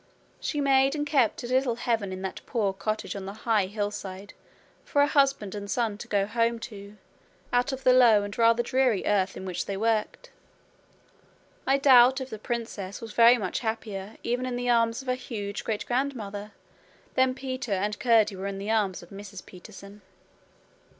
[0.39, 4.33] She made and kept a little heaven in that poor cottage on the high hillside
[4.83, 6.97] for her husband and son to go home to
[7.53, 10.31] out of the low and rather dreary earth in which they worked.
[11.67, 15.13] I doubt if the princess was very much happier even in the arms of her
[15.13, 16.53] huge great grandmother
[17.13, 19.45] than Peter and Curdie were in the arms of Mrs.
[19.45, 20.01] Peterson.